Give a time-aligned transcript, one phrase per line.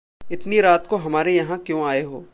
[0.31, 2.25] इतनी रात को हमारे यहाँ क्यों आए हो?